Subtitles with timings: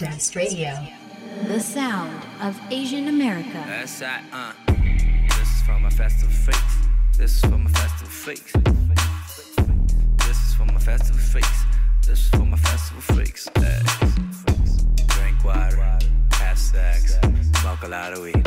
[0.00, 0.78] Traktivist Radio.
[1.46, 3.62] The sound of Asian America.
[3.66, 4.52] That's right, uh.
[5.28, 6.76] This is for my festival freaks.
[7.18, 8.52] This is for my festival freaks.
[10.26, 11.64] This is for my festival freaks.
[12.06, 13.50] This is for my festival freaks.
[13.56, 13.82] Hey.
[15.08, 15.98] Drink water,
[16.32, 17.18] have sex,
[17.60, 18.42] smoke a lot of weed.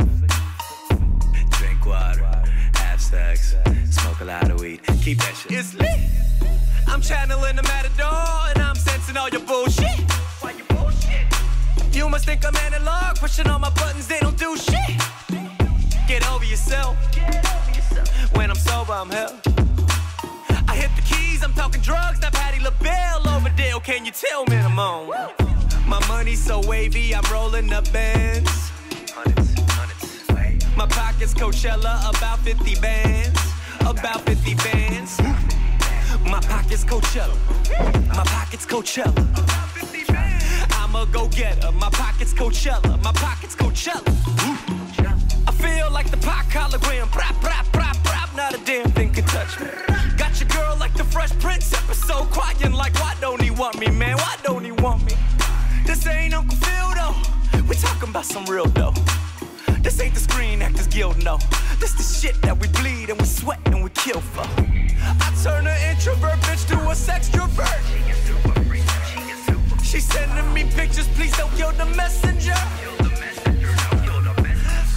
[1.52, 2.26] Drink water,
[2.78, 3.54] have sex,
[3.92, 4.82] smoke a lot of weed.
[5.04, 5.52] Keep that shit.
[5.52, 5.88] It's lit.
[6.88, 9.84] I'm channeling the matador and I'm sensing all your bullshit.
[9.84, 10.23] Why you bullshit?
[11.94, 14.98] You must think I'm analog, pushing all my buttons, they don't do shit.
[16.08, 16.98] Get over yourself.
[18.36, 19.40] When I'm sober, I'm hell.
[20.68, 23.80] I hit the keys, I'm talking drugs, not Patti LaBelle over there.
[23.80, 25.08] Can you tell me I'm on?
[25.88, 28.72] My money's so wavy, I'm rolling up bands.
[30.76, 33.40] My pockets Coachella, about 50 bands.
[33.82, 35.20] About 50 bands.
[36.26, 37.38] My pockets Coachella.
[38.08, 39.73] My pockets Coachella.
[40.96, 41.72] I'm a go getter.
[41.72, 43.02] My pockets Coachella.
[43.02, 44.14] My pockets Coachella.
[45.48, 47.08] I feel like the pop hologram.
[47.08, 48.36] Brap, brap, brap, brap.
[48.38, 49.70] Not a damn thing can touch me.
[50.18, 52.30] Got your girl like the Fresh Prince episode.
[52.30, 54.18] Crying like, why don't he want me, man?
[54.18, 55.14] Why don't he want me?
[55.84, 57.64] This ain't Uncle Phil, though.
[57.68, 58.94] We talking about some real dough.
[59.82, 61.40] This ain't the Screen Actors Guild, no.
[61.80, 64.46] This the shit that we bleed and we sweat and we kill for.
[64.46, 68.63] I turn an introvert bitch to a sextrovert.
[69.94, 72.56] She sending me pictures, please don't kill the messenger.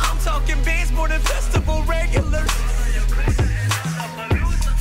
[0.01, 2.51] I'm talking bands more than festival regulars.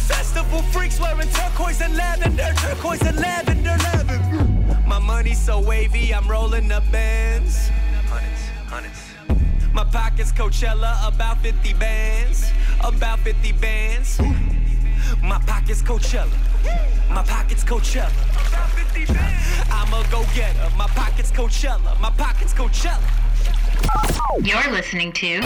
[0.07, 4.80] Festival freaks wearing turquoise and lavender, turquoise and lavender, lavender.
[4.88, 7.67] My money's so wavy, I'm rolling the bands.
[8.07, 8.95] Hundreds,
[9.27, 9.73] hundreds.
[9.73, 12.50] My pockets Coachella, about 50 bands,
[12.81, 14.17] about 50 bands.
[15.21, 16.31] My pockets Coachella,
[17.09, 18.11] my pockets Coachella.
[19.71, 23.01] I'm a go getter, my pockets Coachella, my pockets Coachella.
[24.39, 25.41] You're listening to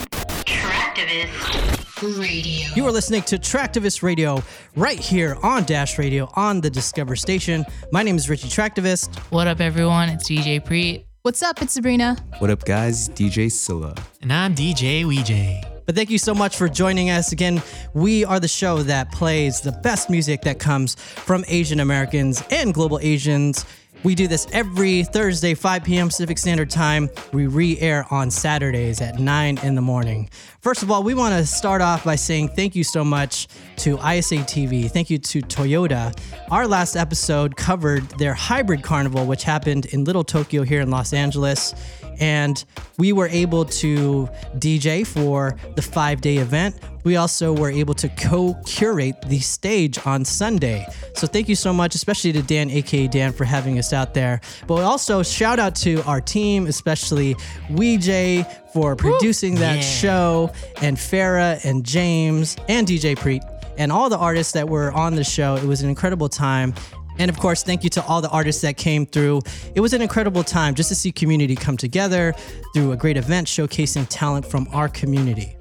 [0.46, 2.68] Traktivist Radio.
[2.75, 4.44] You are listening to Traktivist Radio
[4.75, 7.66] right here on Dash Radio on the Discover station.
[7.92, 9.18] My name is Richie Traktivist.
[9.31, 10.09] What up, everyone?
[10.09, 11.06] It's DJ Preet.
[11.24, 11.62] What's up?
[11.62, 12.18] It's Sabrina.
[12.40, 13.09] What up, guys?
[13.09, 13.96] DJ Scylla.
[14.22, 15.79] And I'm DJ Weej.
[15.90, 17.64] But thank you so much for joining us again.
[17.96, 22.76] We are the show that plays the best music that comes from Asian Americans and
[22.76, 23.66] global Asians.
[24.04, 26.10] We do this every Thursday, 5 p.m.
[26.10, 27.10] Pacific Standard Time.
[27.34, 30.30] We re air on Saturdays at 9 in the morning.
[30.62, 33.48] First of all, we want to start off by saying thank you so much
[33.78, 34.92] to ISA TV.
[34.92, 36.16] Thank you to Toyota.
[36.52, 41.14] Our last episode covered their hybrid carnival, which happened in Little Tokyo here in Los
[41.14, 41.74] Angeles.
[42.19, 42.63] And
[42.97, 46.75] we were able to DJ for the five day event.
[47.06, 50.85] We also were able to co curate the stage on Sunday.
[51.16, 54.41] So thank you so much, especially to Dan, aka Dan, for having us out there.
[54.68, 57.35] But also, shout out to our team, especially
[57.72, 59.81] Weej for producing that Yeah.
[59.81, 60.51] show,
[60.81, 63.41] and Farah and James and DJ Preet,
[63.78, 65.56] and all the artists that were on the show.
[65.56, 66.74] It was an incredible time.
[67.19, 69.41] And of course, thank you to all the artists that came through.
[69.75, 72.34] It was an incredible time just to see community come together
[72.74, 75.57] through a great event showcasing talent from our community.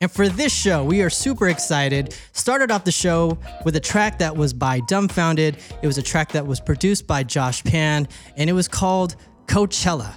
[0.00, 2.16] And for this show, we are super excited.
[2.32, 5.58] Started off the show with a track that was by Dumbfounded.
[5.80, 9.14] It was a track that was produced by Josh Pan, and it was called
[9.46, 10.12] Coachella,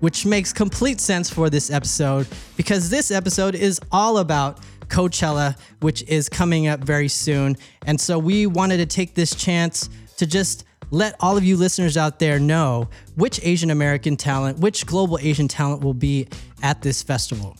[0.00, 6.02] which makes complete sense for this episode because this episode is all about Coachella, which
[6.04, 7.56] is coming up very soon.
[7.86, 11.96] And so we wanted to take this chance to just let all of you listeners
[11.96, 16.28] out there know which Asian American talent, which global Asian talent will be
[16.62, 17.56] at this festival.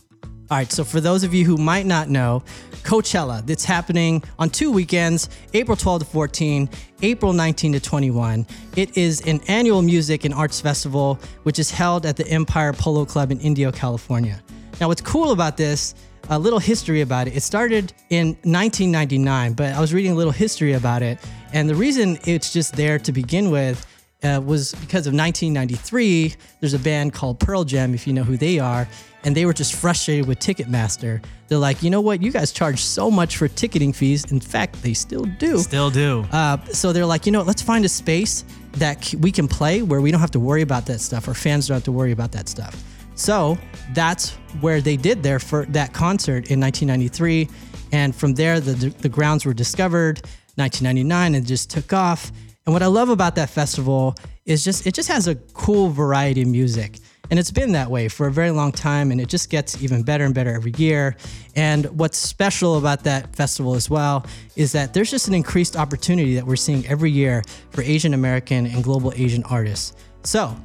[0.51, 2.43] All right, so for those of you who might not know,
[2.83, 6.69] Coachella, that's happening on two weekends, April 12 to 14,
[7.01, 8.45] April 19 to 21.
[8.75, 13.05] It is an annual music and arts festival which is held at the Empire Polo
[13.05, 14.39] Club in Indio, California.
[14.79, 15.95] Now, what's cool about this,
[16.29, 20.33] a little history about it, it started in 1999, but I was reading a little
[20.33, 21.19] history about it,
[21.53, 23.85] and the reason it's just there to begin with
[24.23, 26.35] uh, was because of 1993.
[26.59, 28.87] There's a band called Pearl Jam, if you know who they are,
[29.23, 31.23] and they were just frustrated with Ticketmaster.
[31.47, 32.21] They're like, you know what?
[32.21, 34.31] You guys charge so much for ticketing fees.
[34.31, 35.59] In fact, they still do.
[35.59, 36.25] Still do.
[36.31, 39.81] Uh, so they're like, you know, what, let's find a space that we can play
[39.81, 41.27] where we don't have to worry about that stuff.
[41.27, 42.83] or fans don't have to worry about that stuff.
[43.15, 43.57] So
[43.93, 44.31] that's
[44.61, 47.49] where they did their for that concert in 1993,
[47.91, 50.21] and from there the the grounds were discovered.
[50.55, 52.31] 1999 and just took off.
[52.65, 54.15] And what I love about that festival
[54.45, 56.99] is just it just has a cool variety of music.
[57.31, 60.03] And it's been that way for a very long time, and it just gets even
[60.03, 61.15] better and better every year.
[61.55, 66.35] And what's special about that festival as well is that there's just an increased opportunity
[66.35, 67.41] that we're seeing every year
[67.71, 69.95] for Asian American and global Asian artists.
[70.21, 70.55] So,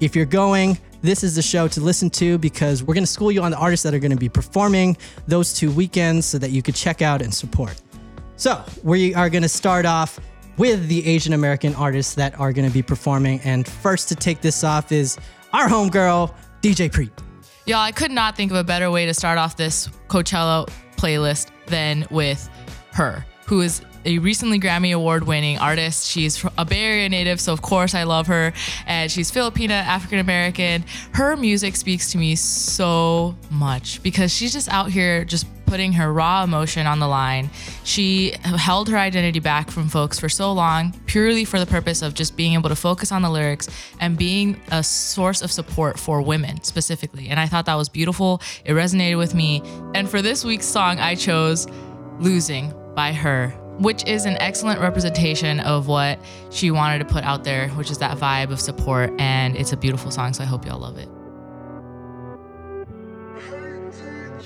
[0.00, 3.32] If you're going, this is the show to listen to because we're going to school
[3.32, 4.96] you on the artists that are going to be performing
[5.26, 7.80] those two weekends so that you could check out and support.
[8.36, 10.20] So, we are going to start off
[10.56, 13.40] with the Asian American artists that are going to be performing.
[13.40, 15.18] And first to take this off is
[15.52, 17.10] our homegirl, DJ Preet.
[17.66, 21.48] Y'all, I could not think of a better way to start off this Coachella playlist
[21.66, 22.48] than with
[22.92, 26.06] her, who is a recently Grammy Award winning artist.
[26.06, 28.54] She's a Bay Area native, so of course I love her.
[28.86, 30.82] And she's Filipina, African American.
[31.12, 36.10] Her music speaks to me so much because she's just out here just putting her
[36.10, 37.50] raw emotion on the line.
[37.84, 42.14] She held her identity back from folks for so long, purely for the purpose of
[42.14, 43.68] just being able to focus on the lyrics
[44.00, 47.28] and being a source of support for women specifically.
[47.28, 48.40] And I thought that was beautiful.
[48.64, 49.60] It resonated with me.
[49.94, 51.66] And for this week's song, I chose
[52.18, 56.18] Losing by her which is an excellent representation of what
[56.50, 59.12] she wanted to put out there, which is that vibe of support.
[59.18, 61.08] And it's a beautiful song, so I hope y'all love it.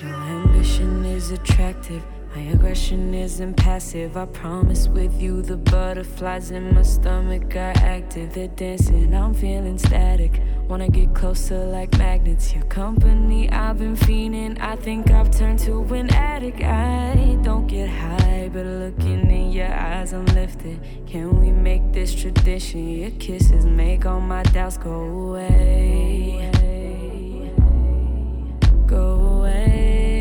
[0.00, 2.02] Your ambition is attractive.
[2.34, 4.16] My aggression isn't passive.
[4.16, 8.32] I promise with you, the butterflies in my stomach are active.
[8.32, 10.40] They're dancing, I'm feeling static.
[10.66, 12.54] Wanna get closer like magnets.
[12.54, 14.58] Your company, I've been fiending.
[14.62, 16.62] I think I've turned to an addict.
[16.62, 20.80] I don't get high, but looking in your eyes, I'm lifted.
[21.06, 22.88] Can we make this tradition?
[22.88, 26.50] Your kisses make all my doubts go away.
[28.86, 30.11] Go away,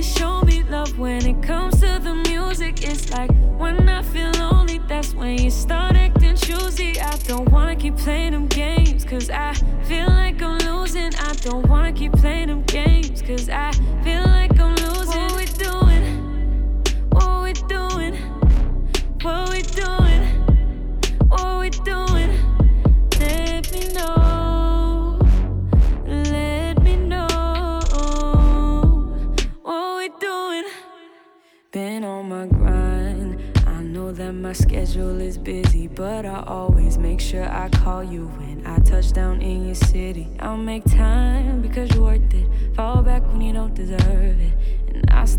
[0.00, 2.82] Only show me love when it comes to the music.
[2.82, 6.98] It's like when I feel lonely, that's when you start acting choosy.
[6.98, 9.52] I don't wanna keep playing them games, cause I
[9.84, 11.14] feel like I'm losing.
[11.16, 15.20] I don't wanna keep playing them games, cause I feel like I'm losing.
[15.20, 16.04] What we doing?
[17.10, 18.14] What we doing?
[19.20, 20.22] What we doing?
[21.28, 22.29] What we doing?
[31.72, 33.40] Been on my grind.
[33.64, 38.26] I know that my schedule is busy, but I always make sure I call you
[38.26, 40.26] when I touch down in your city.
[40.40, 42.74] I'll make time because you're worth it.
[42.74, 44.79] Fall back when you don't deserve it.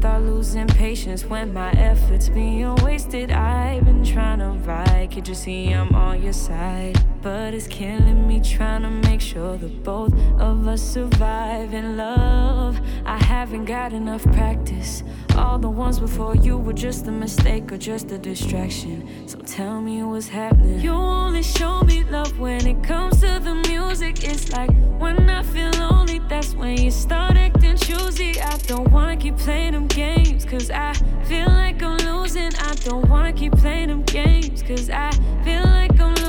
[0.01, 3.29] Start losing patience when my efforts being wasted.
[3.29, 6.97] I've been trying to ride, can't you see I'm on your side?
[7.21, 12.81] But it's killing me trying to make sure that both of us survive in love.
[13.05, 15.03] I haven't got enough practice.
[15.37, 19.27] All the ones before you were just a mistake or just a distraction.
[19.27, 20.79] So tell me what's happening.
[20.79, 23.53] You only show me love when it comes to the
[23.91, 24.23] music.
[24.23, 28.39] It's like when I feel lonely, that's when you start acting choosy.
[28.39, 30.93] I don't wanna keep playing them games, cause I
[31.25, 32.55] feel like I'm losing.
[32.55, 35.11] I don't wanna keep playing them games, cause I
[35.43, 36.20] feel like I'm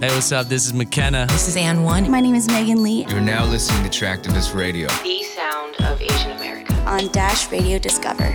[0.00, 0.48] Hey, what's up?
[0.48, 1.26] This is McKenna.
[1.28, 2.10] This is Ann One.
[2.10, 4.88] My name is Megan Lee You're now listening to Traktivist Radio.
[4.88, 6.72] The sound of Asian America.
[6.86, 8.30] on Dash Radio Discover.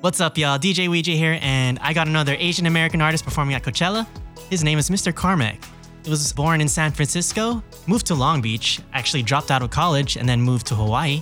[0.00, 0.60] What's up, y'all?
[0.60, 4.06] DJ Weezy here, and I got another Asian American artist performing at Coachella.
[4.48, 5.12] His name is Mr.
[5.12, 5.58] Carmack.
[6.04, 10.16] He was born in San Francisco, moved to Long Beach, actually dropped out of college,
[10.16, 11.20] and then moved to Hawaii.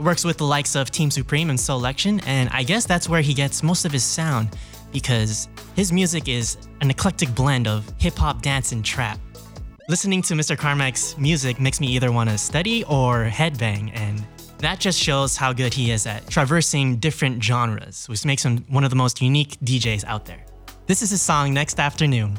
[0.00, 3.34] Works with the likes of Team Supreme and Soulection, and I guess that's where he
[3.34, 4.48] gets most of his sound
[4.94, 9.18] because his music is an eclectic blend of hip hop, dance, and trap.
[9.86, 10.56] Listening to Mr.
[10.56, 14.24] Carmack's music makes me either want to study or headbang, and
[14.58, 18.84] that just shows how good he is at traversing different genres, which makes him one
[18.84, 20.42] of the most unique DJs out there.
[20.86, 22.38] This is his song Next Afternoon.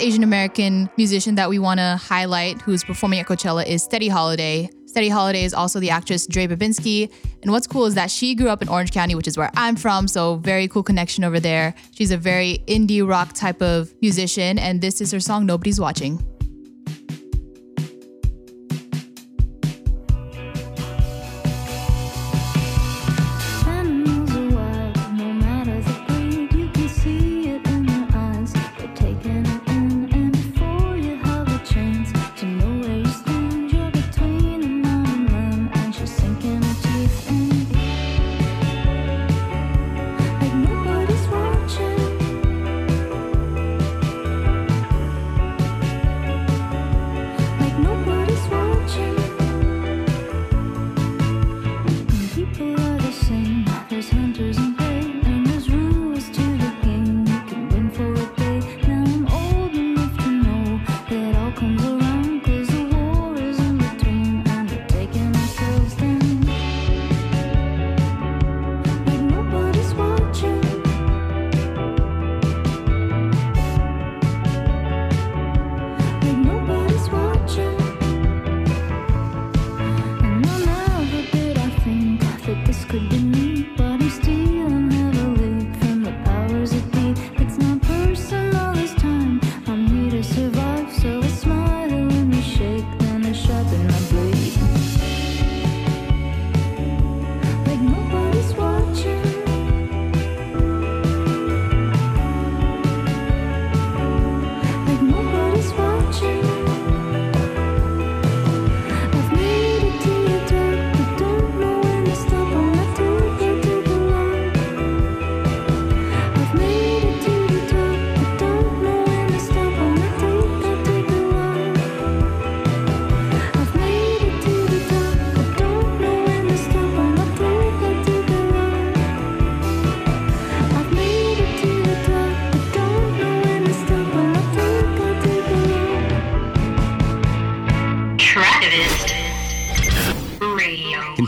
[0.00, 4.70] Asian American musician that we want to highlight who's performing at Coachella is Steady Holiday.
[4.86, 7.12] Steady Holiday is also the actress Dre Babinski.
[7.42, 9.76] And what's cool is that she grew up in Orange County, which is where I'm
[9.76, 10.08] from.
[10.08, 11.74] So, very cool connection over there.
[11.94, 14.58] She's a very indie rock type of musician.
[14.58, 16.24] And this is her song, Nobody's Watching.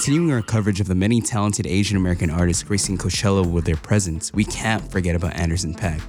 [0.03, 4.33] Continuing our coverage of the many talented Asian American artists gracing Coachella with their presence,
[4.33, 6.03] we can't forget about Anderson Paak.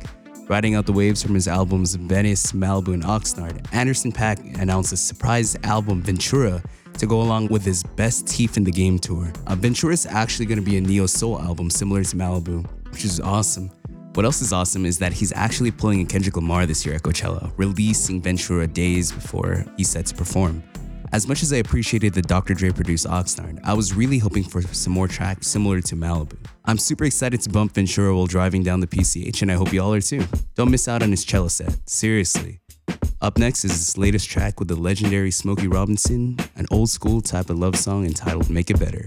[0.50, 4.98] Riding out the waves from his albums Venice, Malibu, and Oxnard, Anderson Paak announced a
[4.98, 6.64] surprise album Ventura
[6.98, 9.32] to go along with his Best Teeth in the Game tour.
[9.46, 13.06] Uh, Ventura is actually going to be a neo soul album similar to Malibu, which
[13.06, 13.70] is awesome.
[14.16, 17.04] What else is awesome is that he's actually pulling a Kendrick Lamar this year at
[17.04, 20.64] Coachella, releasing Ventura days before he's set to perform.
[21.14, 22.56] As much as I appreciated the Dr.
[22.56, 26.38] Dre produced Oxnard, I was really hoping for some more tracks similar to Malibu.
[26.66, 29.94] I'm super excited to bump Ventura while driving down the PCH, and I hope y'all
[29.94, 30.26] are too.
[30.56, 32.62] Don't miss out on his Chella set, seriously.
[33.22, 37.52] Up next is his latest track with the legendary Smokey Robinson, an old school type
[37.52, 39.06] of love song entitled Make It Better.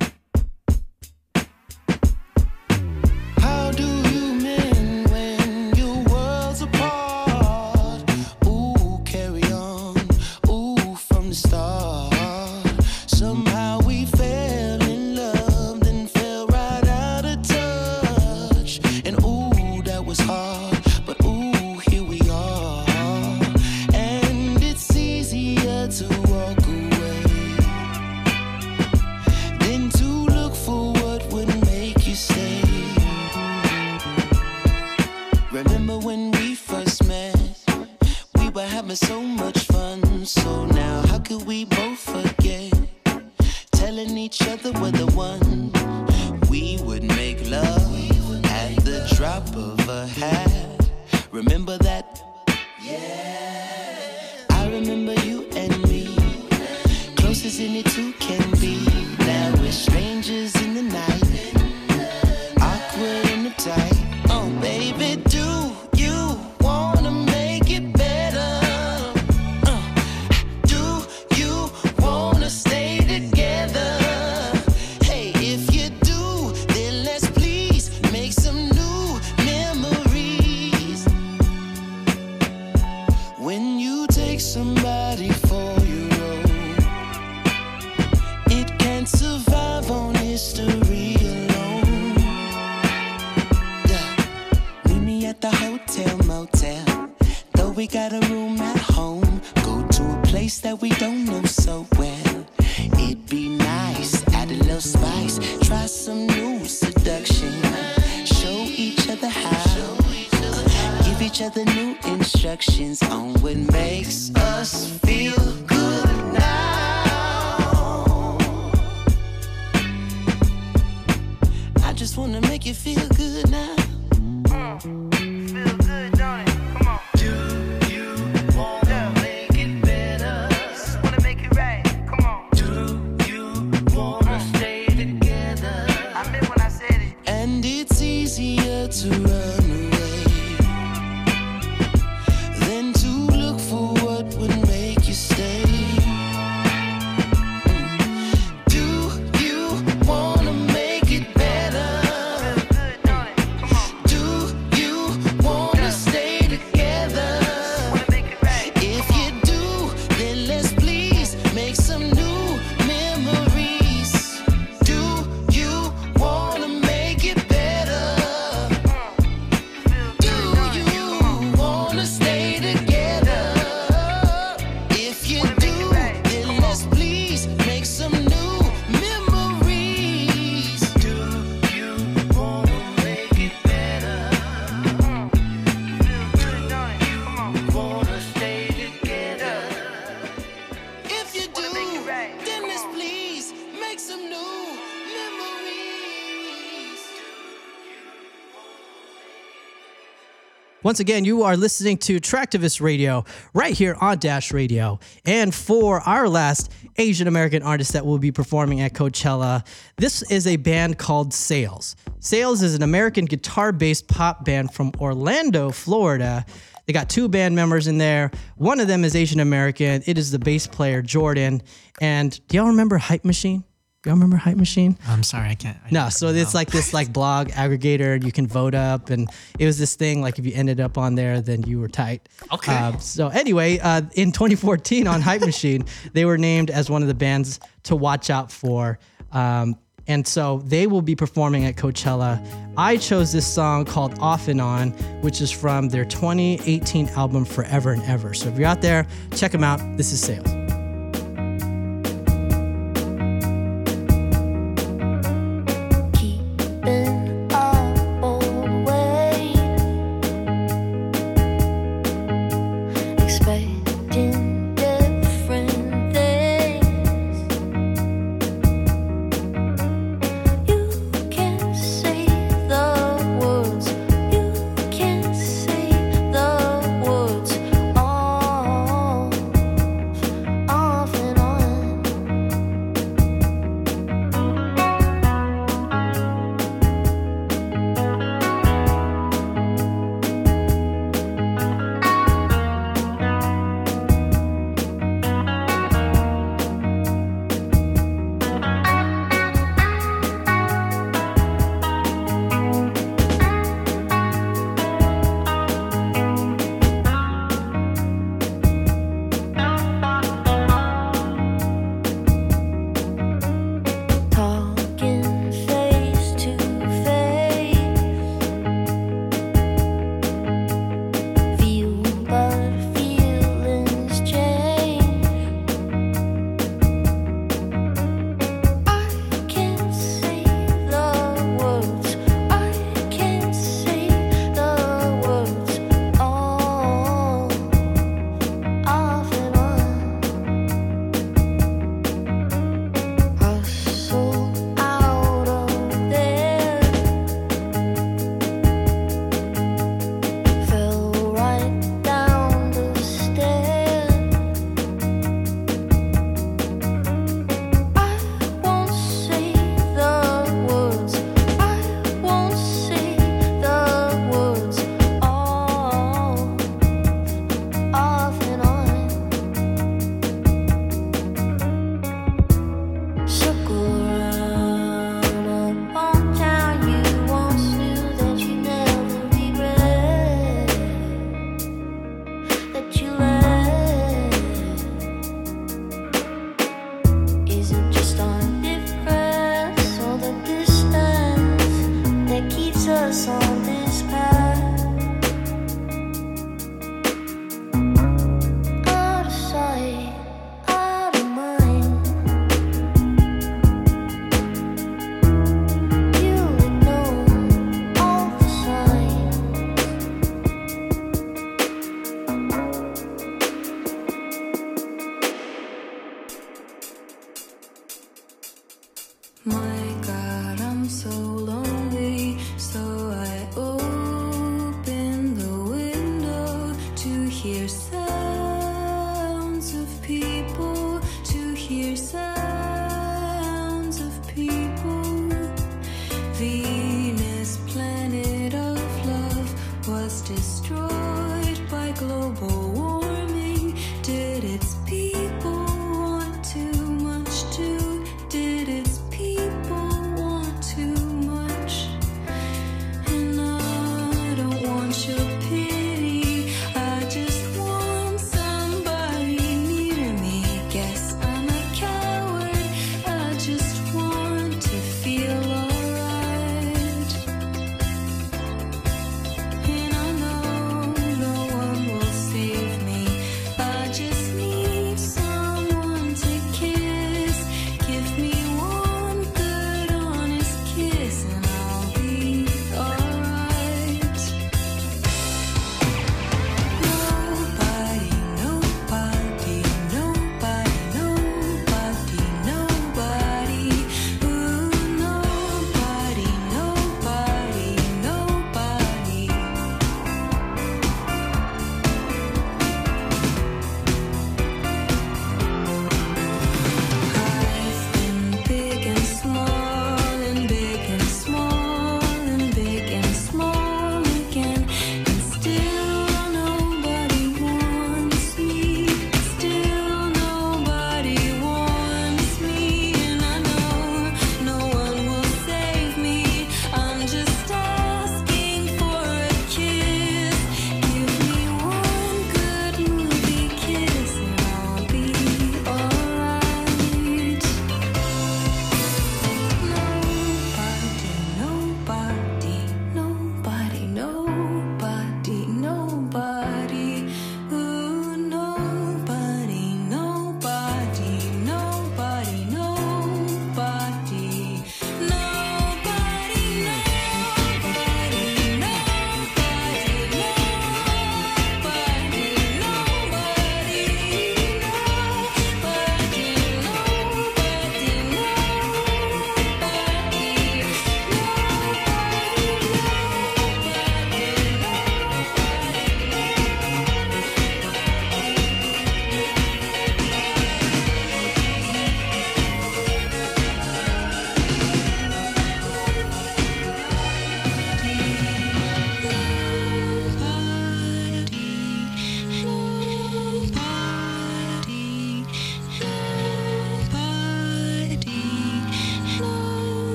[200.87, 205.01] Once again, you are listening to Traktivist Radio right here on Dash Radio.
[205.25, 210.47] And for our last Asian American artist that will be performing at Coachella, this is
[210.47, 211.97] a band called Sales.
[212.21, 216.47] Sales is an American guitar based pop band from Orlando, Florida.
[216.87, 218.31] They got two band members in there.
[218.55, 220.05] One of them is Asian American.
[220.07, 221.63] It is the bass player, Jordan.
[222.01, 223.65] And do y'all remember Hype Machine?
[224.07, 224.97] Y'all remember Hype Machine?
[225.09, 225.77] I'm sorry, I can't.
[225.85, 229.67] I No, so it's like this like blog aggregator you can vote up and it
[229.67, 232.29] was this thing like if you ended up on there then you were tight.
[232.53, 232.73] Okay.
[232.73, 237.09] Uh, so anyway, uh, in 2014 on Hype Machine, they were named as one of
[237.09, 239.01] the bands to watch out for.
[239.33, 242.41] Um, and so they will be performing at Coachella.
[242.77, 244.91] I chose this song called Off and On,
[245.23, 248.35] which is from their 2018 album Forever and Ever.
[248.35, 249.81] So if you're out there, check them out.
[249.97, 250.66] This is Sales.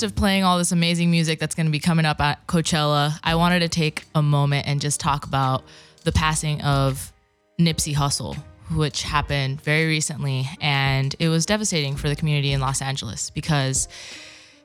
[0.00, 3.18] Midst of playing all this amazing music that's going to be coming up at Coachella,
[3.22, 5.62] I wanted to take a moment and just talk about
[6.04, 7.12] the passing of
[7.58, 8.34] Nipsey Hussle,
[8.74, 10.48] which happened very recently.
[10.58, 13.88] And it was devastating for the community in Los Angeles because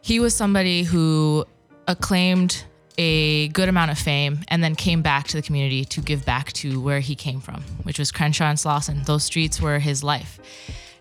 [0.01, 1.43] he was somebody who
[1.85, 2.63] acclaimed
[2.97, 6.53] a good amount of fame and then came back to the community to give back
[6.53, 9.05] to where he came from, which was Crenshaw and Slauson.
[9.05, 10.39] Those streets were his life.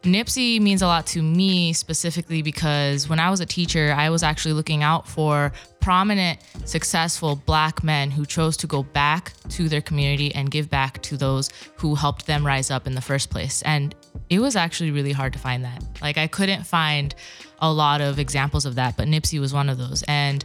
[0.04, 4.22] Nipsey means a lot to me specifically because when I was a teacher, I was
[4.22, 9.80] actually looking out for prominent, successful black men who chose to go back to their
[9.80, 13.62] community and give back to those who helped them rise up in the first place.
[13.62, 13.94] And
[14.28, 15.82] it was actually really hard to find that.
[16.02, 17.14] Like, I couldn't find
[17.60, 20.04] a lot of examples of that, but Nipsey was one of those.
[20.06, 20.44] And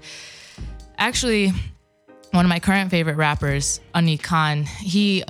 [0.97, 1.51] actually,
[2.31, 5.23] one of my current favorite rappers, Anik Khan, he,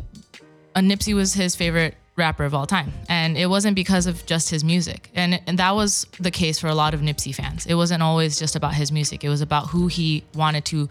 [0.76, 2.92] uh, Nipsey was his favorite rapper of all time.
[3.08, 5.10] And it wasn't because of just his music.
[5.16, 7.66] And, and that was the case for a lot of Nipsey fans.
[7.66, 10.90] It wasn't always just about his music, it was about who he wanted to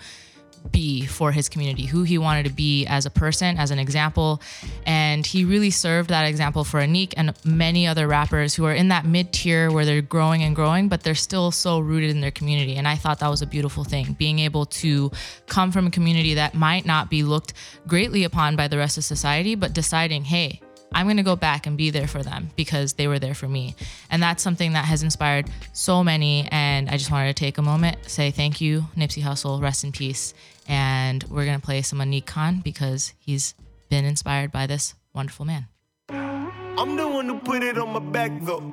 [0.73, 4.41] be for his community, who he wanted to be as a person, as an example.
[4.87, 8.89] And he really served that example for Anik and many other rappers who are in
[8.89, 12.31] that mid tier where they're growing and growing, but they're still so rooted in their
[12.31, 12.77] community.
[12.77, 15.11] And I thought that was a beautiful thing, being able to
[15.47, 17.53] come from a community that might not be looked
[17.87, 20.61] greatly upon by the rest of society, but deciding, hey,
[20.93, 23.49] I'm going to go back and be there for them because they were there for
[23.49, 23.75] me.
[24.11, 26.49] And that's something that has inspired so many.
[26.51, 29.93] And I just wanted to take a moment, say thank you, Nipsey Hussle, rest in
[29.93, 30.35] peace.
[30.67, 33.55] And we're going to play some Anik Khan because he's
[33.89, 35.67] been inspired by this wonderful man.
[36.11, 38.73] I'm the one who put it on my back though.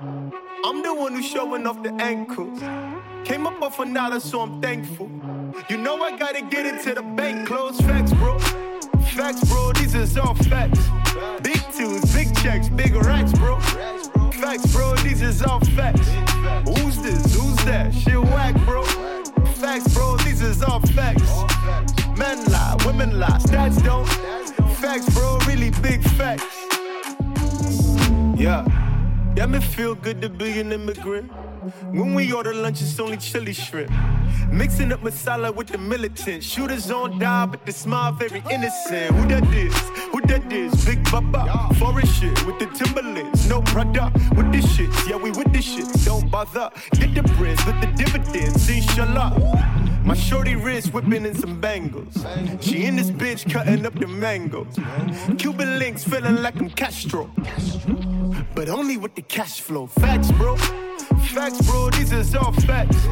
[0.63, 2.59] I'm the one who's showing off the ankles.
[3.23, 5.09] Came up off a dollar, so I'm thankful.
[5.69, 7.79] You know I gotta get into the bank close.
[7.81, 8.37] Facts, bro.
[9.15, 9.71] Facts, bro.
[9.71, 10.89] These is all facts.
[11.41, 13.57] Big twos, big checks, big racks, bro.
[14.31, 14.93] Facts, bro.
[14.95, 16.09] These is all facts.
[16.67, 17.33] Who's this?
[17.33, 17.93] Who's that?
[17.93, 18.83] Shit whack, bro.
[19.53, 20.17] Facts, bro.
[20.17, 21.23] These is all facts.
[22.17, 24.05] Men lie, women lie, stats don't.
[24.75, 25.37] Facts, bro.
[25.47, 26.43] Really big facts.
[28.37, 28.84] Yeah.
[29.35, 31.29] Yeah, me feel good to be an immigrant.
[31.91, 33.91] When we order lunch, it's only chili shrimp.
[34.49, 36.41] Mixing up masala with the militant.
[36.41, 39.13] Shooters on die, but the smile very innocent.
[39.13, 39.77] Who that is?
[40.13, 40.85] Who that is?
[40.85, 41.73] Big Baba.
[41.75, 43.49] Foreign shit with the Timberlands.
[43.49, 44.89] No brother with this shit.
[45.05, 45.87] Yeah, we with this shit.
[46.05, 46.69] Don't bother.
[46.93, 48.69] Get the breads with the dividends.
[48.69, 49.33] Inshallah.
[50.05, 52.13] My shorty wrist whipping in some bangles.
[52.61, 54.79] She in this bitch cutting up the mangoes.
[55.37, 57.29] Cuban links feeling like I'm Castro.
[58.53, 59.87] But only with the cash flow.
[59.87, 60.57] Facts, bro.
[61.33, 61.89] Facts, bro.
[61.91, 63.07] These is all facts.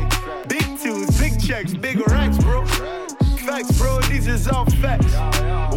[0.47, 2.65] Big twos, big checks, big racks, bro.
[2.65, 3.99] Facts, bro.
[4.01, 5.13] These is all facts.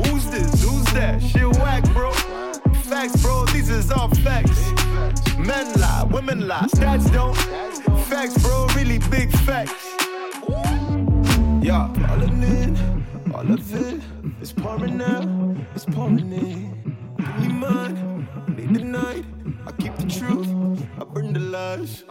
[0.09, 0.63] Who's this?
[0.63, 1.23] Who's that?
[1.23, 2.13] Shit whack, bro.
[2.91, 3.45] Facts, bro.
[3.47, 4.61] These is all facts.
[5.39, 7.37] Men lie, women lie, stats don't.
[8.07, 8.67] Facts, bro.
[8.77, 9.97] Really big facts.
[11.67, 13.95] Yeah, falling in, all of it.
[13.95, 14.01] it
[14.41, 16.97] is pouring now, it's pouring in.
[17.19, 19.25] Give me mine, lead the night.
[19.87, 20.49] Keep the truth,
[21.01, 22.03] I burn the lies.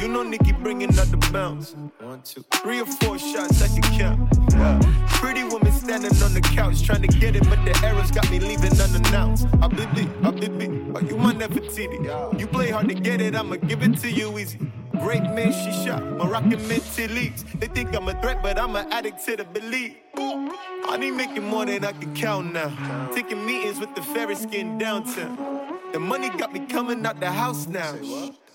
[0.00, 1.76] You know Nikki bringing out the bounce.
[2.00, 4.36] One, two, three or four shots I can count.
[4.50, 4.80] Yeah.
[5.06, 8.40] Pretty woman standing on the couch trying to get it, but the arrows got me
[8.40, 9.46] leaving unannounced.
[9.62, 12.40] I baby, I baby, oh you my Nefertiti.
[12.40, 14.58] You play hard to get it, I'ma give it to you easy.
[14.94, 17.44] Great man, she shot Moroccan mental leaks.
[17.54, 19.94] They think I'm a threat, but I'm an addict to the belief.
[20.16, 23.10] I need making more than I can count now.
[23.14, 25.73] Taking meetings with the Ferris skin downtown.
[25.94, 27.94] The money got me coming out the house now.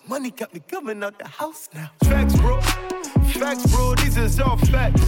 [0.09, 1.89] Money got me coming out the house now.
[2.03, 2.59] Facts, bro.
[3.39, 3.95] Facts, bro.
[3.95, 5.05] These is all facts.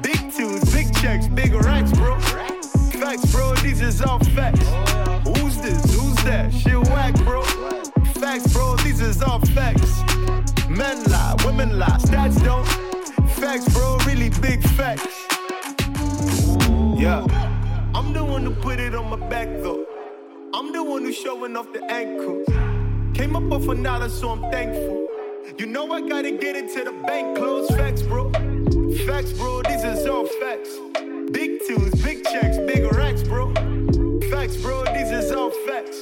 [0.00, 2.18] Big twos, big checks, big racks, bro.
[2.18, 3.54] Facts, bro.
[3.56, 4.66] These is all facts.
[5.28, 5.94] Who's this?
[5.94, 6.50] Who's that?
[6.50, 7.42] Shit whack, bro.
[8.22, 8.76] Facts, bro.
[8.76, 10.00] These is all facts.
[10.70, 12.66] Men lie, women lie, stats don't.
[13.32, 13.98] Facts, bro.
[14.06, 15.26] Really big facts.
[16.98, 17.26] Yeah.
[17.94, 19.85] I'm the one who put it on my back though.
[20.56, 22.46] I'm the one who's showing off the ankles.
[23.12, 25.06] Came up off a dollar, so I'm thankful.
[25.58, 27.68] You know I gotta get into the bank close.
[27.76, 28.30] Facts, bro.
[29.04, 29.60] Facts, bro.
[29.68, 30.78] These is all facts.
[31.30, 33.52] Big twos, big checks, big racks, bro.
[34.30, 34.82] Facts, bro.
[34.94, 35.98] These is all facts.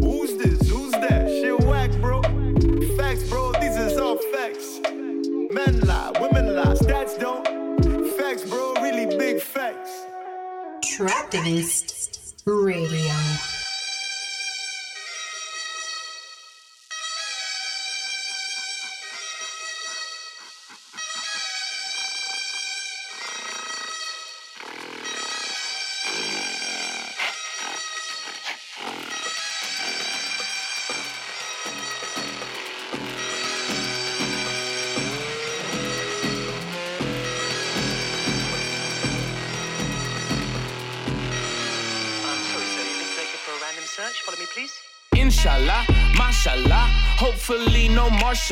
[0.00, 0.68] Who's this?
[0.68, 1.28] Who's that?
[1.28, 2.22] Shit whack, bro.
[2.96, 3.52] Facts, bro.
[3.60, 4.80] These is all facts.
[5.54, 7.46] Men lie, women lie, stats don't.
[8.18, 8.74] Facts, bro.
[8.82, 9.92] Really big facts.
[10.82, 13.11] Traktivist Radio.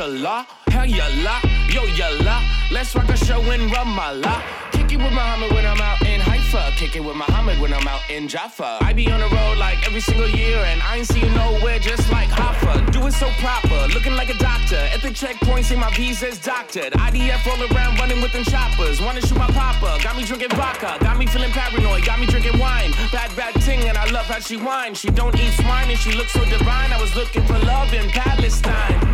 [0.09, 0.47] Law.
[0.69, 4.43] Hell yalla, yo yalla, let's rock a show in Ramallah.
[4.73, 6.73] Kick it with Muhammad when I'm out in Haifa.
[6.77, 8.79] Kick it with Muhammad when I'm out in Jaffa.
[8.81, 11.79] I be on the road like every single year, and I ain't see you nowhere
[11.79, 12.91] just like Hoffa.
[12.93, 14.77] Do it so proper, looking like a doctor.
[14.95, 16.93] At the checkpoint, say my visa's doctored.
[16.93, 19.01] IDF all around running with them choppers.
[19.01, 22.59] Wanna shoot my papa, got me drinking vodka, got me feeling paranoid, got me drinking
[22.59, 22.93] wine.
[23.13, 24.99] Bad, bad ting, and I love how she whines.
[24.99, 26.93] She don't eat swine, and she looks so divine.
[26.93, 29.10] I was looking for love in Palestine.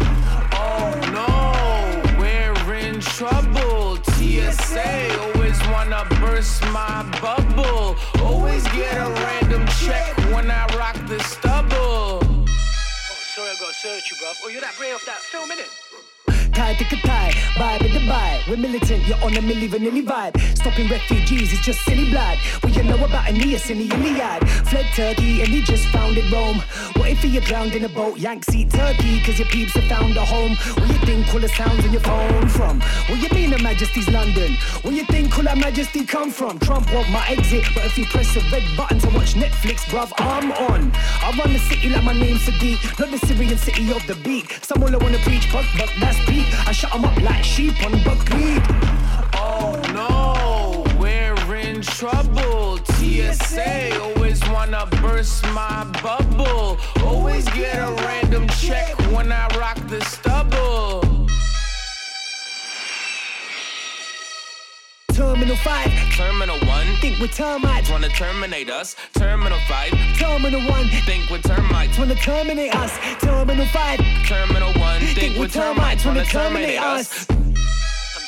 [3.17, 3.97] Trouble.
[4.13, 7.97] TSA always wanna burst my bubble.
[8.23, 12.21] Always get a random check when I rock the stubble.
[12.21, 12.47] Oh,
[13.35, 14.37] sorry, I got to search you, bruv.
[14.45, 15.86] Oh, you're that Ray off that film, innit?
[16.57, 17.33] Tie, tick a tie.
[17.61, 18.49] Vibe in vibe.
[18.49, 20.35] We're militant, you're on a milli vanilli vibe.
[20.57, 22.39] Stopping refugees is just silly blood.
[22.63, 24.49] What you know about Aeneas in the Iliad?
[24.69, 26.63] Fled Turkey and he just founded Rome.
[26.97, 28.19] What if you drowned in a boat?
[28.19, 30.57] Yank seat Turkey, cause your peeps have found a home.
[30.79, 32.81] Where you think all the sounds on your phone from?
[33.09, 34.55] What you mean, Her Majesty's London?
[34.83, 36.59] Where you think all that majesty come from?
[36.59, 40.11] Trump want my exit, but if you press the red button to watch Netflix, bruv,
[40.19, 40.91] I'm on.
[40.95, 44.47] I run the city like my name's Sadiq, not the Syrian city of the beat.
[44.63, 46.46] Some all I wanna preach, but, but that's Pete.
[46.67, 48.63] I shut 'em up like sheep on buckwheat.
[49.35, 52.79] Oh no, we're in trouble.
[52.85, 56.79] TSA always wanna burst my bubble.
[57.05, 60.26] Always get a random check when I rock the stubble.
[65.47, 67.89] Terminal 5, Terminal 1, think with termites.
[67.89, 68.97] wanna terminate us.
[69.15, 71.97] Terminal 5, Terminal 1, think with termites.
[71.97, 72.99] wanna terminate us.
[73.21, 76.05] Terminal 5, Terminal 1, think, think with termites.
[76.05, 77.27] Wanna terminate us.
[77.31, 77.55] I'm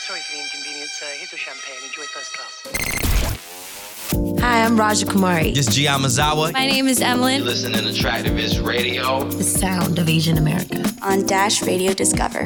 [0.07, 1.03] sorry for the inconvenience.
[1.19, 1.83] Here's your champagne.
[1.89, 2.55] Enjoy first class.
[4.41, 5.53] Hi, I'm Raja Kumari.
[5.53, 5.87] This is G.
[5.87, 6.53] Yamazawa.
[6.53, 7.41] My name is Emily.
[7.41, 9.25] listening to Attractivist Radio.
[9.25, 10.85] The sound of Asian America.
[11.03, 12.43] On Dash Radio Discover.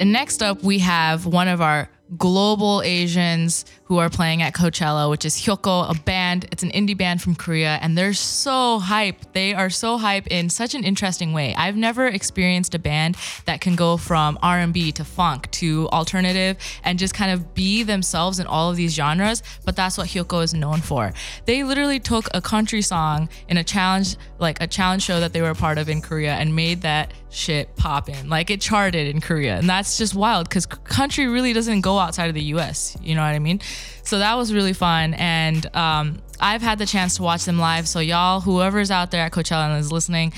[0.00, 5.08] And next up, we have one of our global Asians who are playing at Coachella,
[5.08, 6.46] which is Hyukoh, a band.
[6.50, 9.32] It's an indie band from Korea, and they're so hype.
[9.32, 11.54] They are so hype in such an interesting way.
[11.56, 16.98] I've never experienced a band that can go from R&B to funk to alternative and
[16.98, 19.42] just kind of be themselves in all of these genres.
[19.64, 21.12] But that's what Hyukoh is known for.
[21.44, 25.42] They literally took a country song in a challenge, like a challenge show that they
[25.42, 28.28] were a part of in Korea, and made that shit poppin'.
[28.28, 32.28] Like it charted in Korea, and that's just wild because country really doesn't go outside
[32.28, 32.96] of the U.S.
[33.00, 33.60] You know what I mean?
[34.02, 37.88] So that was really fun, and um, I've had the chance to watch them live.
[37.88, 40.32] So y'all, whoever's out there at Coachella and is listening.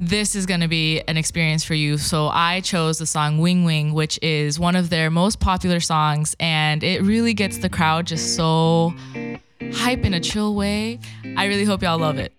[0.00, 1.96] This is going to be an experience for you.
[1.96, 6.34] So, I chose the song Wing Wing, which is one of their most popular songs,
[6.40, 8.94] and it really gets the crowd just so
[9.74, 10.98] hype in a chill way.
[11.36, 12.32] I really hope y'all love it.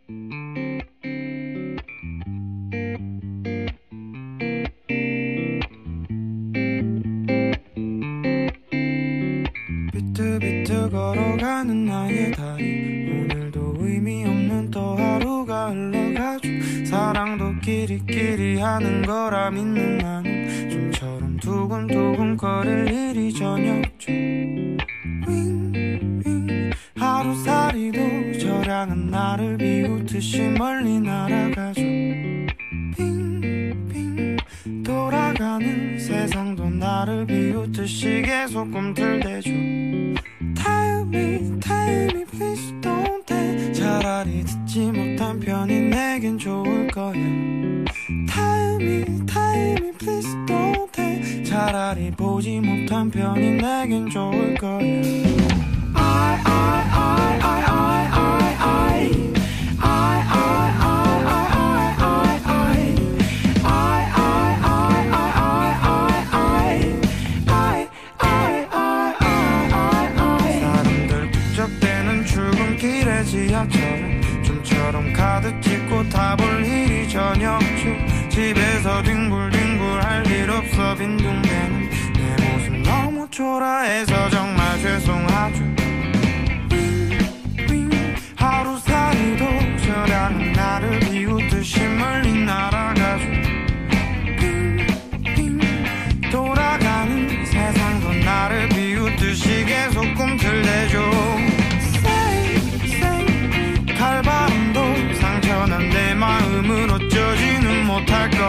[18.73, 24.11] 하는 거라 믿는 나는 좀처럼 두근두근 거릴 일이 전혀 없죠.
[26.97, 31.81] 하루살이도 저량은 나를 비웃듯이 멀리 날아가죠.
[32.97, 34.37] 빙빙.
[34.83, 39.51] 돌아가는 세상도 나를 비웃듯이 계속 꿈틀대죠
[51.93, 55.42] 차라리 보지 못한 편이 내겐 좋을 거야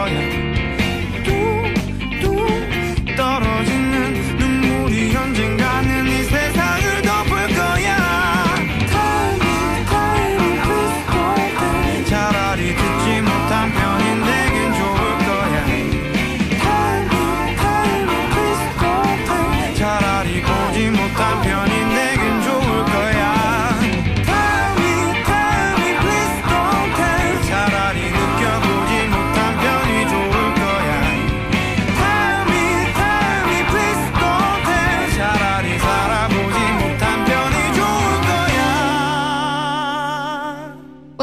[0.07, 0.44] 遥远。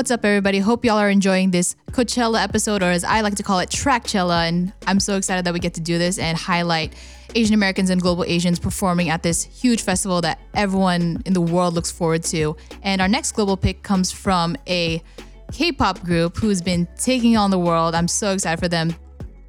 [0.02, 0.58] What's up, everybody?
[0.58, 4.48] Hope y'all are enjoying this Coachella episode, or as I like to call it, Trackchella.
[4.48, 6.96] And I'm so excited that we get to do this and highlight
[7.36, 11.76] Asian Americans and global Asians performing at this huge festival that everyone in the world
[11.76, 12.58] looks forward to.
[12.82, 15.04] And our next global pick comes from a
[15.52, 17.94] K pop group who's been taking on the world.
[17.94, 18.96] I'm so excited for them.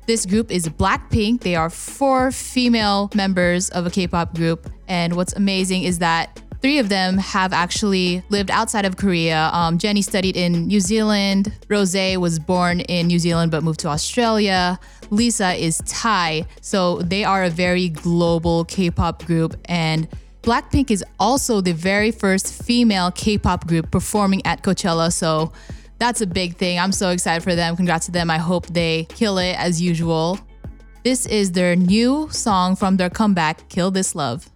[0.06, 1.40] This group is Blackpink.
[1.40, 6.78] They are four female members of a K-pop group, and what's amazing is that three
[6.78, 9.50] of them have actually lived outside of Korea.
[9.52, 11.52] Um, Jennie studied in New Zealand.
[11.68, 14.78] Rosé was born in New Zealand but moved to Australia.
[15.10, 20.08] Lisa is Thai, so they are a very global K-pop group and.
[20.42, 25.52] Blackpink is also the very first female K-pop group performing at Coachella, so
[26.00, 26.80] that's a big thing.
[26.80, 27.76] I'm so excited for them.
[27.76, 28.28] Congrats to them.
[28.28, 30.40] I hope they kill it as usual.
[31.04, 34.50] This is their new song from their comeback, Kill This Love.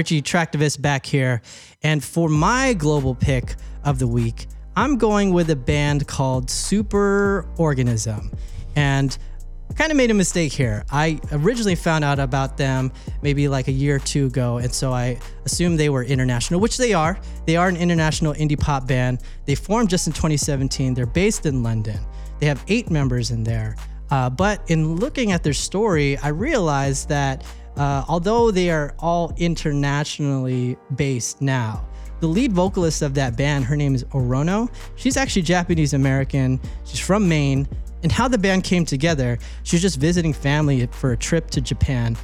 [0.00, 1.42] Richie Traktivist back here.
[1.82, 7.46] And for my global pick of the week, I'm going with a band called Super
[7.58, 8.30] Organism.
[8.76, 9.18] And
[9.68, 10.86] I kind of made a mistake here.
[10.90, 14.56] I originally found out about them maybe like a year or two ago.
[14.56, 17.20] And so I assumed they were international, which they are.
[17.44, 19.20] They are an international indie pop band.
[19.44, 20.94] They formed just in 2017.
[20.94, 22.00] They're based in London.
[22.38, 23.76] They have eight members in there.
[24.10, 27.44] Uh, but in looking at their story, I realized that
[27.76, 31.86] uh, although they are all internationally based now,
[32.20, 34.70] the lead vocalist of that band, her name is Orono.
[34.96, 36.60] She's actually Japanese American.
[36.84, 37.66] She's from Maine.
[38.02, 41.60] And how the band came together, she was just visiting family for a trip to
[41.60, 42.16] Japan,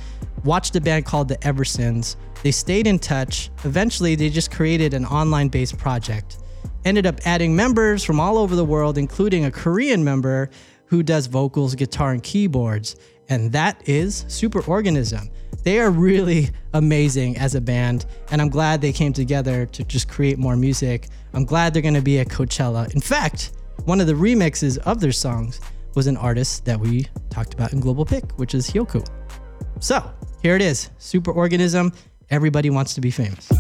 [0.44, 2.16] watched a band called the Eversons.
[2.42, 3.50] They stayed in touch.
[3.64, 6.38] Eventually, they just created an online based project.
[6.84, 10.50] Ended up adding members from all over the world, including a Korean member
[10.86, 12.96] who does vocals, guitar, and keyboards.
[13.28, 15.30] And that is Superorganism.
[15.62, 20.08] They are really amazing as a band, and I'm glad they came together to just
[20.08, 21.08] create more music.
[21.32, 22.92] I'm glad they're gonna be at Coachella.
[22.94, 23.52] In fact,
[23.84, 25.60] one of the remixes of their songs
[25.96, 29.06] was an artist that we talked about in Global Pick, which is Hyukoh.
[29.80, 30.08] So
[30.42, 31.94] here it is Superorganism.
[32.30, 33.50] Everybody wants to be famous.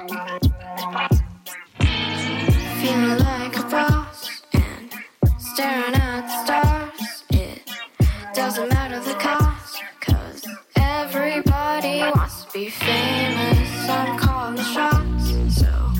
[0.00, 0.16] Feeling
[3.18, 4.94] like a boss and
[5.38, 7.24] staring at the stars.
[7.28, 7.70] It
[8.34, 13.90] doesn't matter the cost, cause everybody wants to be famous.
[13.90, 15.92] I'm calling the shots, so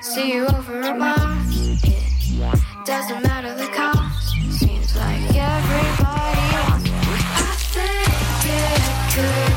[0.00, 1.82] see you over at Mars.
[1.82, 4.30] It doesn't matter the cost,
[4.60, 7.16] seems like everybody wants to be.
[7.34, 7.56] I
[8.44, 9.49] think it could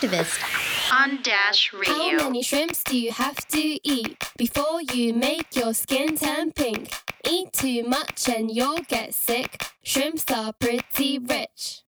[0.00, 0.40] Traktivist
[0.90, 1.92] on Dash Radio.
[1.92, 6.90] How many shrimps do you have to eat before you make your skin turn pink?
[7.28, 9.62] Eat too much and you'll get sick.
[9.82, 11.82] Shrimps are pretty rich.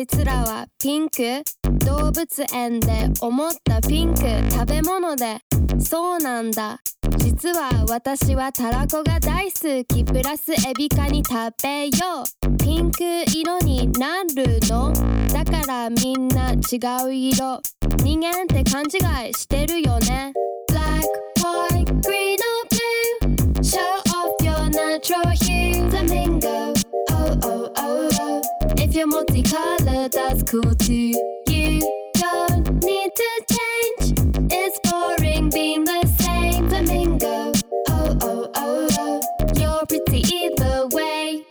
[0.00, 1.42] いつらはピンク？
[1.84, 5.36] 動物園で思ったピンク食べ物で。
[5.78, 6.78] そうなんだ。
[7.18, 10.02] 実は私はたらこが大好き。
[10.02, 12.56] プラスエビカニ食べよう。
[12.56, 13.04] ピンク
[13.36, 14.90] 色になるの？
[15.34, 17.60] だからみんな違う色。
[18.02, 20.32] 人間って勘違いしてるよね。
[20.68, 21.04] Black,
[21.42, 23.62] white, green or blue?
[23.62, 23.80] Show
[24.16, 26.72] off your natural hue Flamingo,
[27.10, 28.40] oh oh oh oh.
[28.76, 29.79] If you're multicolored,
[30.12, 31.14] that's cool too.
[31.46, 31.80] You
[32.14, 34.52] don't need to change.
[34.52, 36.68] It's boring being the same.
[36.68, 37.52] Flamingo,
[37.88, 39.20] oh oh oh oh.
[39.54, 41.44] You're pretty either way.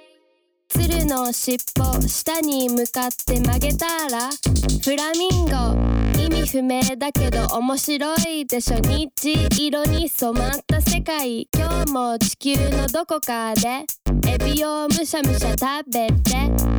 [0.70, 4.30] 鶴の尻尾下に向かって曲げたら
[4.84, 9.10] フラミンゴ意味不明だけど面白いでしょ日
[9.58, 13.86] 色に染まった世界今日も地球のどこかで
[14.28, 16.79] エビをむしゃむしゃ食べて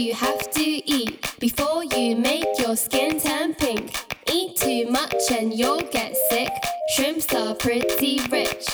[0.00, 3.94] you have to eat before you make your skin turn pink?
[4.32, 6.50] Eat too much and you'll get sick.
[6.94, 8.66] Shrimps are pretty rich.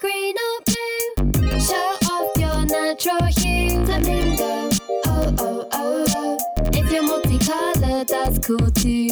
[0.00, 3.84] Green or blue, show off your natural hue.
[3.86, 4.68] Flamingo,
[5.06, 6.38] oh oh oh oh.
[6.72, 9.07] If you're multicolored, that's cool too.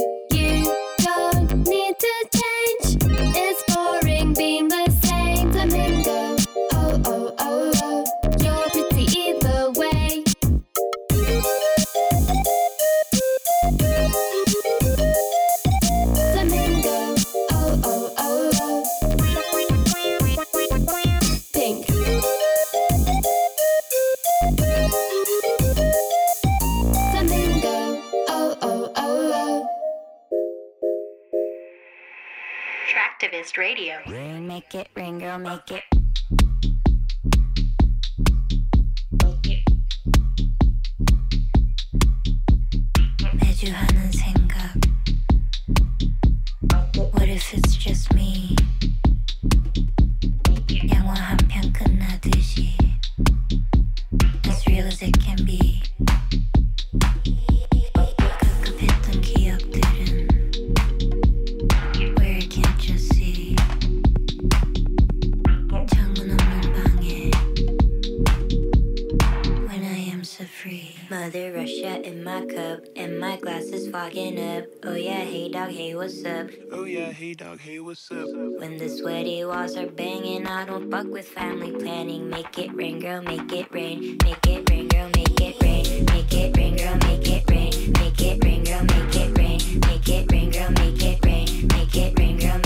[79.45, 82.31] Walls are banging, I don't fuck with family planning.
[82.31, 84.19] Make it rain, girl, make it rain.
[84.25, 86.05] Make it rain, girl, make it rain.
[86.07, 87.93] Make it rain, girl, make it rain.
[87.93, 89.81] Make it rain, girl, make it rain.
[89.81, 91.69] Make it rain, girl, make it rain.
[91.69, 92.66] Make it rain, girl,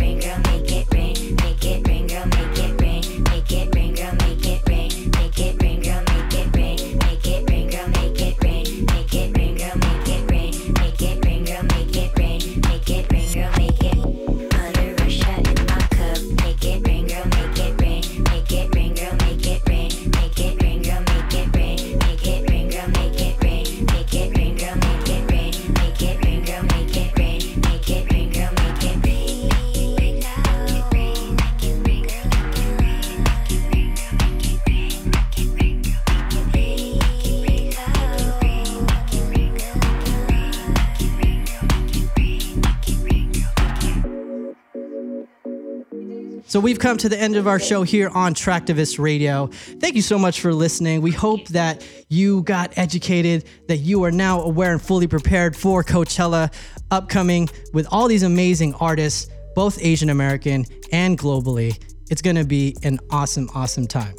[46.61, 49.47] we've come to the end of our show here on Traktivist Radio.
[49.47, 51.01] Thank you so much for listening.
[51.01, 55.83] We hope that you got educated, that you are now aware and fully prepared for
[55.83, 56.53] Coachella
[56.91, 61.81] upcoming with all these amazing artists, both Asian American and globally.
[62.11, 64.15] It's going to be an awesome, awesome time.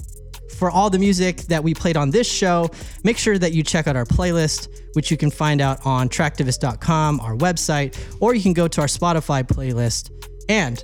[0.59, 2.70] For all the music that we played on this show,
[3.05, 7.20] make sure that you check out our playlist, which you can find out on traktivist.com,
[7.20, 10.11] our website, or you can go to our Spotify playlist.
[10.49, 10.82] And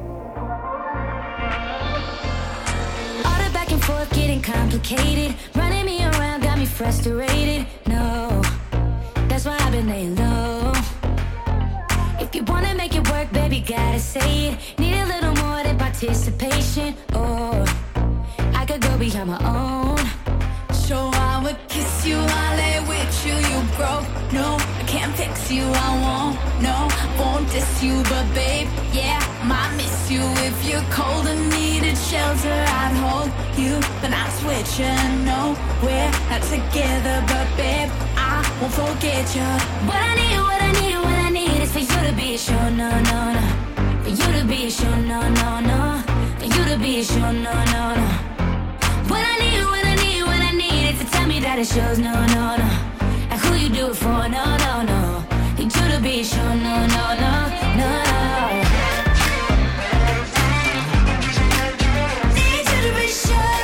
[3.25, 5.33] All the back and forth getting complicated.
[5.55, 7.65] Running me around got me frustrated.
[7.87, 8.41] No,
[9.43, 10.71] that's why I've been laying low.
[12.19, 14.79] If you wanna make it work, baby, gotta say it.
[14.79, 16.95] Need a little more than participation.
[17.13, 17.65] Oh,
[18.53, 19.82] I could go beyond my own.
[22.03, 24.03] I you, I lay with you, you broke.
[24.33, 26.35] No, I can't fix you, I won't.
[26.61, 30.21] No, won't diss you, but babe, yeah, I miss you.
[30.43, 35.23] If you're cold and needed shelter, I'd hold you, but not switching.
[35.23, 39.47] No, we're not together, but babe, I won't forget you.
[39.87, 42.69] What I need, what I need, what I need is for you to be sure,
[42.71, 43.45] no, no, no.
[44.03, 46.03] For you to be sure, no, no, no.
[46.39, 48.12] For you to be sure, no, no, no.
[51.23, 52.69] Tell me that it shows, no, no, no.
[53.31, 55.23] And who you do it for, no, no, no.
[55.55, 57.33] For you to be sure, no, no, no,
[57.79, 57.91] no, no.
[62.35, 63.63] Need you to be sure.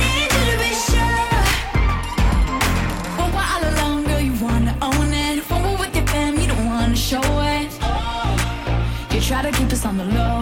[0.00, 1.28] Need you to be sure.
[3.18, 5.36] When we're all alone, girl, you wanna own it.
[5.50, 7.70] When we're with your fam, you don't wanna show it.
[9.12, 10.38] You try to keep us on the low.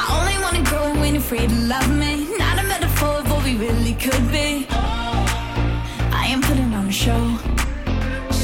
[0.00, 2.11] I only wanna grow when you're free to love me.
[3.62, 4.66] Really could be.
[4.70, 7.24] I am putting on a show.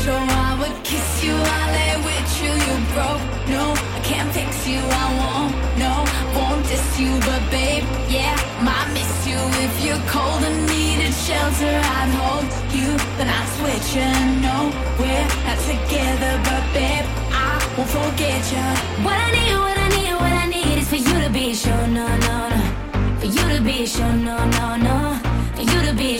[0.05, 0.12] So
[0.47, 3.25] I would kiss you, I lay with you, you broke.
[3.55, 3.64] No,
[3.99, 5.53] I can't fix you, I won't.
[5.83, 5.93] No,
[6.37, 8.35] won't diss you, but babe, yeah,
[8.69, 9.41] might miss you.
[9.66, 12.47] If you're cold and needed shelter, I'd hold
[12.79, 14.27] you, but switch switching.
[14.47, 14.57] No,
[15.01, 18.66] we're not together, but babe, I won't forget you.
[19.07, 21.87] What I need, what I need, what I need is for you to be sure,
[21.99, 22.79] no, no, no.
[23.21, 25.08] For you to be sure, no, no, no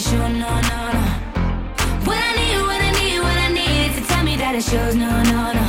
[0.09, 0.16] it's
[2.16, 4.94] I need, what I need, what I need is to tell me that it's yours,
[4.94, 5.66] no, no, no.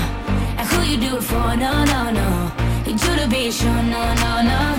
[0.58, 2.52] And who you do it for, no, no, no.
[2.86, 4.79] You do to be sure, no, no, no.